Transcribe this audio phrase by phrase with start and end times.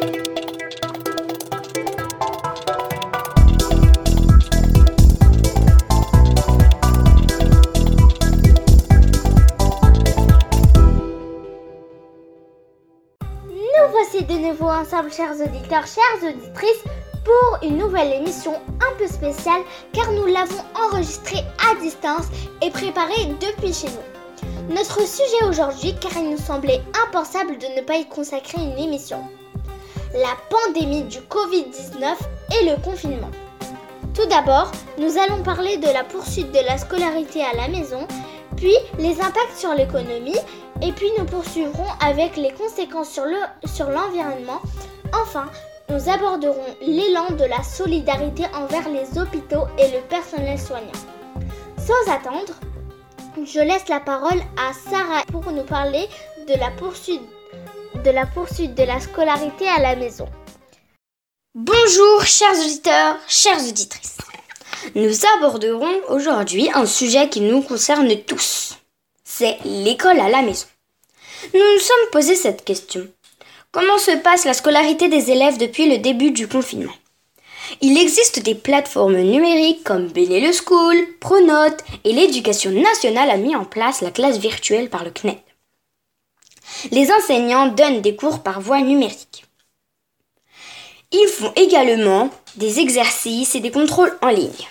[0.00, 0.06] Nous
[13.90, 16.84] voici de nouveau ensemble, chers auditeurs, chères auditrices,
[17.24, 19.62] pour une nouvelle émission un peu spéciale
[19.92, 22.26] car nous l'avons enregistrée à distance
[22.62, 24.74] et préparée depuis chez nous.
[24.76, 29.24] Notre sujet aujourd'hui, car il nous semblait impensable de ne pas y consacrer une émission.
[30.14, 32.16] La pandémie du Covid-19
[32.60, 33.30] et le confinement.
[34.14, 38.08] Tout d'abord, nous allons parler de la poursuite de la scolarité à la maison,
[38.56, 40.38] puis les impacts sur l'économie,
[40.80, 43.26] et puis nous poursuivrons avec les conséquences sur
[43.90, 44.60] l'environnement.
[44.62, 45.44] Le, sur enfin,
[45.90, 50.86] nous aborderons l'élan de la solidarité envers les hôpitaux et le personnel soignant.
[51.76, 52.54] Sans attendre,
[53.44, 56.08] je laisse la parole à Sarah pour nous parler
[56.48, 57.22] de la poursuite
[58.02, 60.28] de la, poursuite de la scolarité à la maison.
[61.54, 64.18] Bonjour chers auditeurs, chères auditrices.
[64.94, 68.78] Nous aborderons aujourd'hui un sujet qui nous concerne tous.
[69.24, 70.66] C'est l'école à la maison.
[71.54, 73.06] Nous nous sommes posé cette question.
[73.72, 76.94] Comment se passe la scolarité des élèves depuis le début du confinement?
[77.80, 83.64] Il existe des plateformes numériques comme Benelux School, Pronote et l'éducation nationale a mis en
[83.64, 85.38] place la classe virtuelle par le CNED.
[86.90, 89.44] Les enseignants donnent des cours par voie numérique.
[91.10, 94.68] Ils font également des exercices et des contrôles en ligne.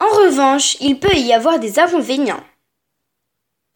[0.00, 2.42] En revanche, il peut y avoir des inconvénients.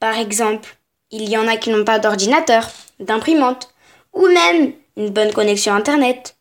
[0.01, 0.77] Par exemple,
[1.11, 3.73] il y en a qui n'ont pas d'ordinateur, d'imprimante
[4.13, 6.37] ou même une bonne connexion Internet.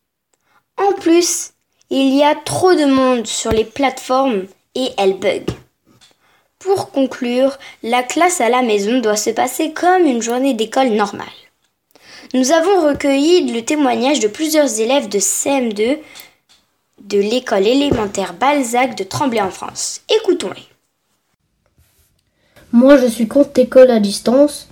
[0.77, 1.52] En plus,
[1.89, 5.45] il y a trop de monde sur les plateformes et elles bug.
[6.66, 11.27] Pour conclure, la classe à la maison doit se passer comme une journée d'école normale.
[12.33, 15.99] Nous avons recueilli le témoignage de plusieurs élèves de CM2
[17.03, 20.02] de l'école élémentaire Balzac de Tremblay en France.
[20.09, 20.67] Écoutons-les.
[22.72, 24.68] Moi, je suis contre l'école à distance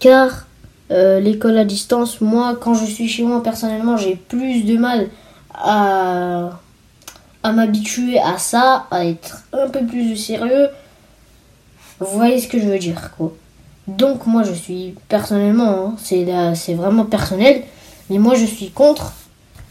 [0.00, 0.48] car
[0.90, 5.10] euh, l'école à distance, moi, quand je suis chez moi, personnellement, j'ai plus de mal
[5.54, 6.58] à,
[7.44, 10.70] à m'habituer à ça, à être un peu plus sérieux.
[12.00, 13.32] Vous voyez ce que je veux dire, quoi.
[13.86, 17.62] Donc, moi, je suis personnellement, hein, c'est vraiment personnel,
[18.10, 19.12] mais moi, je suis contre.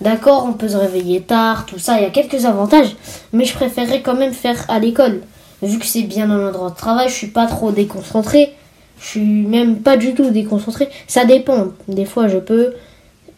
[0.01, 2.95] D'accord, on peut se réveiller tard, tout ça, il y a quelques avantages,
[3.31, 5.21] mais je préférerais quand même faire à l'école.
[5.61, 8.53] Vu que c'est bien dans l'endroit de travail, je suis pas trop déconcentré.
[8.99, 10.89] Je suis même pas du tout déconcentré.
[11.07, 11.67] Ça dépend.
[11.87, 12.73] Des fois, je peux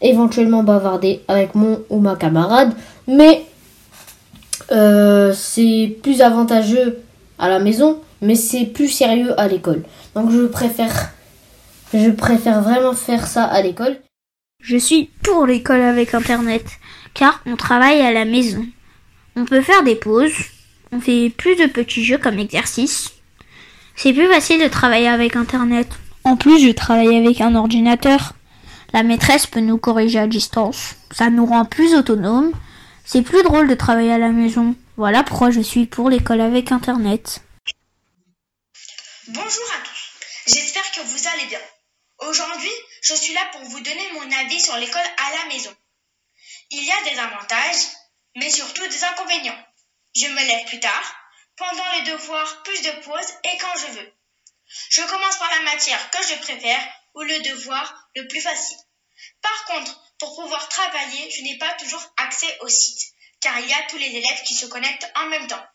[0.00, 2.72] éventuellement bavarder avec mon ou ma camarade,
[3.06, 3.44] mais
[4.70, 7.00] euh, c'est plus avantageux
[7.38, 9.82] à la maison, mais c'est plus sérieux à l'école.
[10.14, 11.10] Donc je préfère,
[11.92, 13.98] je préfère vraiment faire ça à l'école.
[14.62, 16.64] Je suis pour l'école avec Internet,
[17.14, 18.66] car on travaille à la maison.
[19.36, 20.34] On peut faire des pauses,
[20.90, 23.12] on fait plus de petits jeux comme exercice,
[24.00, 25.88] c'est plus facile de travailler avec Internet.
[26.22, 28.32] En plus, je travaille avec un ordinateur.
[28.94, 30.94] La maîtresse peut nous corriger à distance.
[31.10, 32.52] Ça nous rend plus autonomes.
[33.04, 34.76] C'est plus drôle de travailler à la maison.
[34.96, 37.42] Voilà pourquoi je suis pour l'école avec Internet.
[39.30, 40.54] Bonjour à tous.
[40.54, 41.60] J'espère que vous allez bien.
[42.16, 42.72] Aujourd'hui,
[43.02, 45.76] je suis là pour vous donner mon avis sur l'école à la maison.
[46.70, 47.82] Il y a des avantages,
[48.36, 49.66] mais surtout des inconvénients.
[50.16, 51.14] Je me lève plus tard,
[51.56, 54.12] pendant les devoirs, plus de pauses et quand je veux.
[54.88, 58.78] Je commence par la matière que je préfère ou le devoir le plus facile.
[59.42, 63.74] Par contre, pour pouvoir travailler, je n'ai pas toujours accès au site, car il y
[63.74, 65.66] a tous les élèves qui se connectent en même temps.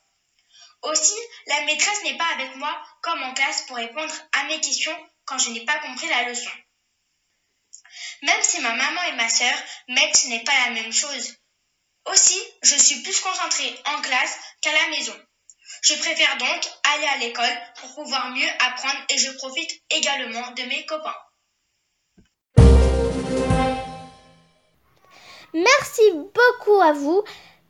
[0.84, 1.16] Aussi,
[1.48, 4.96] la maîtresse n'est pas avec moi comme en classe pour répondre à mes questions
[5.26, 6.52] quand je n'ai pas compris la leçon.
[8.24, 9.56] Même si ma maman et ma sœur
[9.88, 11.36] m'aident, ce n'est pas la même chose.
[12.06, 15.16] Aussi, je suis plus concentrée en classe qu'à la maison.
[15.84, 20.64] Je préfère donc aller à l'école pour pouvoir mieux apprendre et je profite également de
[20.64, 21.16] mes copains.
[25.54, 27.24] Merci beaucoup à vous.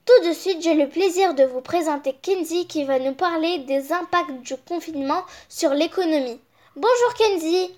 [0.06, 3.94] Tout de suite, j'ai le plaisir de vous présenter Kenzie qui va nous parler des
[3.94, 6.40] impacts du confinement sur l'économie.
[6.76, 7.72] Bonjour Kenzie.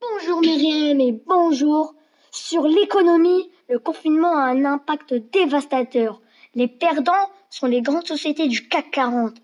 [0.00, 1.94] Bonjour Myriam et bonjour.
[2.30, 6.20] Sur l'économie, le confinement a un impact dévastateur.
[6.54, 9.34] Les perdants sont les grandes sociétés du CAC 40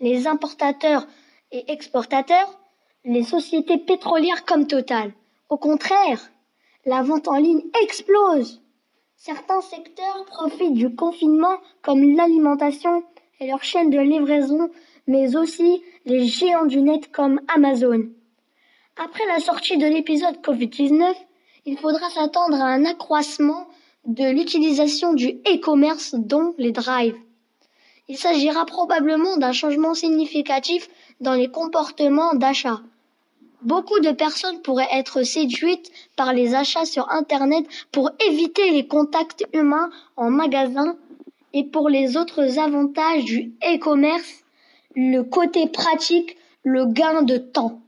[0.00, 1.06] les importateurs
[1.52, 2.58] et exportateurs,
[3.04, 5.12] les sociétés pétrolières comme Total.
[5.48, 6.20] Au contraire,
[6.84, 8.63] la vente en ligne explose.
[9.26, 13.02] Certains secteurs profitent du confinement comme l'alimentation
[13.40, 14.68] et leur chaîne de livraison,
[15.06, 18.02] mais aussi les géants du net comme Amazon.
[19.02, 21.14] Après la sortie de l'épisode Covid-19,
[21.64, 23.66] il faudra s'attendre à un accroissement
[24.04, 27.16] de l'utilisation du e-commerce dont les drives.
[28.08, 30.90] Il s'agira probablement d'un changement significatif
[31.22, 32.82] dans les comportements d'achat.
[33.64, 39.46] Beaucoup de personnes pourraient être séduites par les achats sur Internet pour éviter les contacts
[39.54, 40.98] humains en magasin
[41.54, 44.44] et pour les autres avantages du e-commerce,
[44.94, 47.80] le côté pratique, le gain de temps.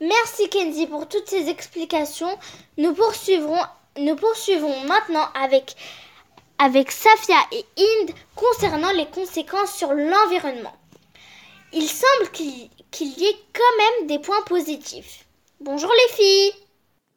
[0.00, 2.36] Merci Kenzie pour toutes ces explications.
[2.78, 3.60] Nous poursuivrons,
[4.88, 5.76] maintenant avec,
[6.58, 10.74] avec Safia et Inde concernant les conséquences sur l'environnement.
[11.72, 15.24] Il semble qu'il y ait quand même des points positifs.
[15.60, 16.52] Bonjour les filles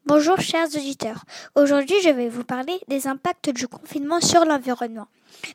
[0.05, 1.25] Bonjour chers auditeurs.
[1.55, 5.07] Aujourd'hui je vais vous parler des impacts du confinement sur l'environnement.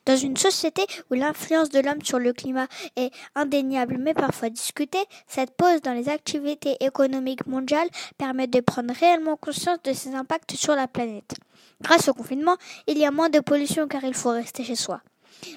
[0.05, 2.67] Dans une société où l'influence de l'homme sur le climat
[2.97, 8.93] est indéniable mais parfois discutée, cette pause dans les activités économiques mondiales permet de prendre
[8.94, 11.37] réellement conscience de ses impacts sur la planète.
[11.83, 12.56] Grâce au confinement,
[12.89, 15.01] il y a moins de pollution car il faut rester chez soi.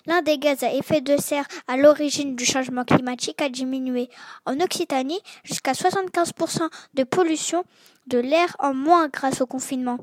[0.06, 4.10] L'un des gaz à effet de serre à l'origine du changement climatique a diminué.
[4.46, 7.64] En Occitanie, jusqu'à 75% de pollution
[8.08, 9.98] de l'air en moins grâce au confinement.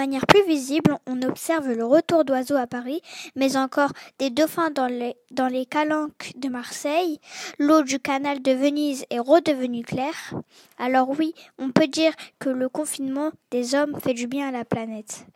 [0.00, 3.02] De manière plus visible, on observe le retour d'oiseaux à Paris,
[3.36, 7.20] mais encore des dauphins dans les, dans les calanques de Marseille.
[7.58, 10.32] L'eau du canal de Venise est redevenue claire.
[10.78, 14.64] Alors oui, on peut dire que le confinement des hommes fait du bien à la
[14.64, 15.26] planète.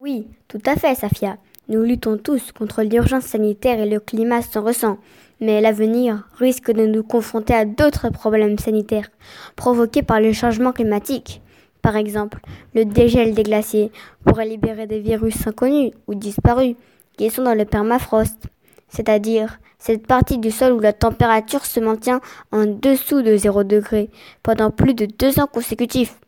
[0.00, 1.36] Oui, tout à fait, Safia.
[1.70, 4.96] Nous luttons tous contre l'urgence sanitaire et le climat s'en ressent.
[5.38, 9.10] Mais l'avenir risque de nous confronter à d'autres problèmes sanitaires
[9.54, 11.42] provoqués par le changement climatique.
[11.82, 12.40] Par exemple,
[12.74, 13.92] le dégel des glaciers
[14.24, 16.74] pourrait libérer des virus inconnus ou disparus
[17.18, 18.46] qui sont dans le permafrost,
[18.88, 24.08] c'est-à-dire cette partie du sol où la température se maintient en dessous de 0 degré
[24.42, 26.18] pendant plus de deux ans consécutifs,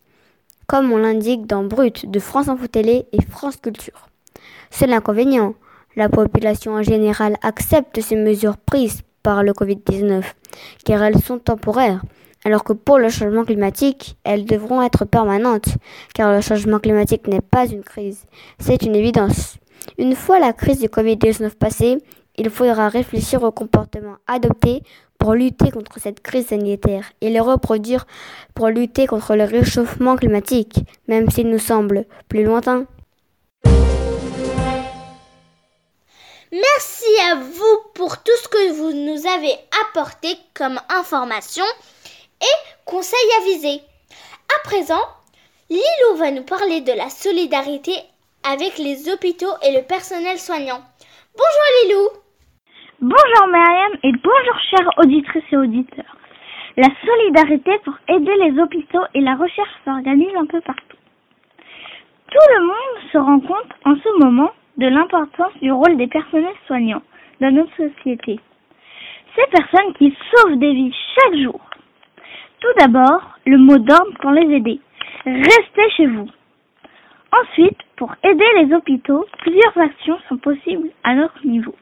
[0.66, 4.09] comme on l'indique dans Brut de France Info Télé et France Culture.
[4.70, 5.54] C'est l'inconvénient.
[5.96, 10.22] La population en général accepte ces mesures prises par le Covid-19,
[10.84, 12.02] car elles sont temporaires,
[12.44, 15.76] alors que pour le changement climatique, elles devront être permanentes,
[16.14, 18.24] car le changement climatique n'est pas une crise,
[18.58, 19.58] c'est une évidence.
[19.98, 21.98] Une fois la crise du Covid-19 passée,
[22.36, 24.82] il faudra réfléchir aux comportements adoptés
[25.18, 28.06] pour lutter contre cette crise sanitaire et les reproduire
[28.54, 32.86] pour lutter contre le réchauffement climatique, même s'il nous semble plus lointain.
[36.52, 39.54] Merci à vous pour tout ce que vous nous avez
[39.86, 41.70] apporté comme informations
[42.42, 43.80] et conseils avisés.
[44.50, 45.06] À présent,
[45.70, 47.92] Lilou va nous parler de la solidarité
[48.42, 50.82] avec les hôpitaux et le personnel soignant.
[51.38, 52.08] Bonjour Lilou
[53.00, 56.16] Bonjour Myriam et bonjour chères auditrices et auditeurs.
[56.76, 60.98] La solidarité pour aider les hôpitaux et la recherche s'organise un peu partout.
[62.26, 66.60] Tout le monde se rend compte en ce moment de l'importance du rôle des personnels
[66.66, 67.02] soignants
[67.40, 68.40] dans notre société.
[69.36, 71.60] Ces personnes qui sauvent des vies chaque jour.
[72.60, 74.80] Tout d'abord, le mot d'ordre pour les aider.
[75.26, 76.28] Restez chez vous.
[77.32, 81.74] Ensuite, pour aider les hôpitaux, plusieurs actions sont possibles à notre niveau.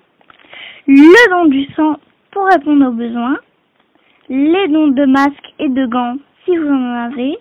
[0.88, 1.96] Le don du sang
[2.32, 3.38] pour répondre aux besoins,
[4.28, 7.38] les dons de masques et de gants si vous en avez,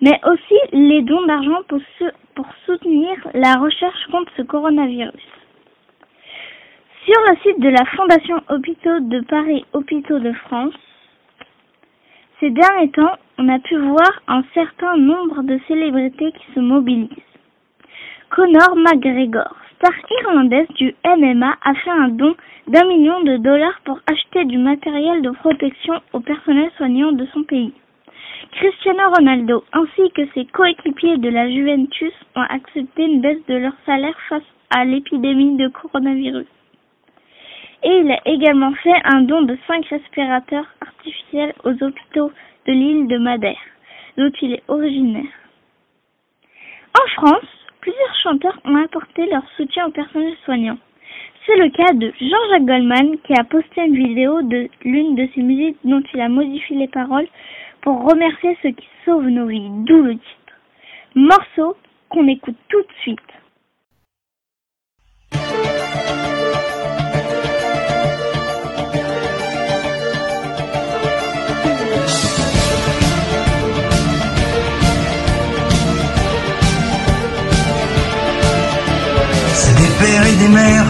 [0.00, 5.12] mais aussi les dons d'argent pour, soutenir la recherche contre ce coronavirus.
[7.04, 10.74] Sur le site de la Fondation Hôpitaux de Paris Hôpitaux de France,
[12.40, 17.08] ces derniers temps, on a pu voir un certain nombre de célébrités qui se mobilisent.
[18.28, 22.34] Conor McGregor, star irlandaise du MMA, a fait un don
[22.66, 27.44] d'un million de dollars pour acheter du matériel de protection au personnel soignant de son
[27.44, 27.72] pays.
[28.52, 33.74] Cristiano Ronaldo ainsi que ses coéquipiers de la Juventus ont accepté une baisse de leur
[33.84, 36.46] salaire face à l'épidémie de coronavirus.
[37.82, 42.32] Et il a également fait un don de 5 respirateurs artificiels aux hôpitaux
[42.66, 43.60] de l'île de Madère,
[44.16, 45.32] dont il est originaire.
[46.98, 47.48] En France,
[47.80, 50.78] plusieurs chanteurs ont apporté leur soutien au personnel soignant.
[51.44, 55.42] C'est le cas de Jean-Jacques Goldman qui a posté une vidéo de l'une de ses
[55.42, 57.28] musiques dont il a modifié les paroles
[57.86, 60.54] pour remercier ceux qui sauvent nos vies, d'où le titre.
[61.14, 61.76] Morceau
[62.08, 63.20] qu'on écoute tout de suite.
[79.54, 80.86] C'est des pères et des mères,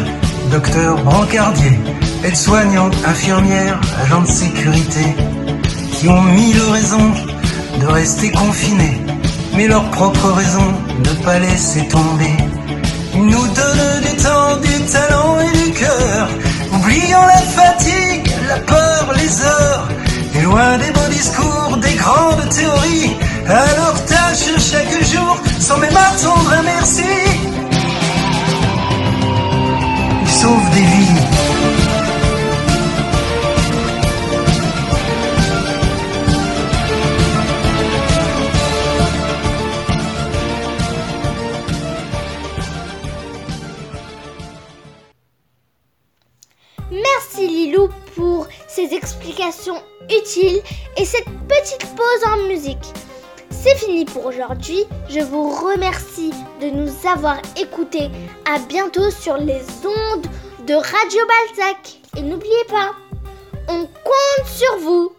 [0.50, 1.78] docteurs, brancardiers,
[2.24, 5.14] aides-soignantes, infirmières, agents de sécurité,
[6.06, 7.10] qui ont mille raisons
[7.80, 9.00] de rester confinés,
[9.56, 10.68] mais leur propre raison
[11.02, 12.36] de pas laisser tomber.
[13.12, 16.28] Ils nous donnent du temps, du talent et du cœur,
[16.74, 19.88] oubliant la fatigue, la peur, les heures,
[20.36, 23.16] et loin des beaux discours, des grandes théories,
[23.48, 27.02] à leur tâche chaque jour, sans même attendre un merci.
[30.22, 31.35] Ils sauvent des vies.
[50.10, 50.60] Utiles
[50.96, 52.92] et cette petite pause en musique.
[53.50, 54.84] C'est fini pour aujourd'hui.
[55.08, 58.10] Je vous remercie de nous avoir écoutés.
[58.44, 60.26] À bientôt sur les ondes
[60.66, 61.98] de Radio Balzac.
[62.16, 62.90] Et n'oubliez pas,
[63.68, 65.12] on compte sur vous.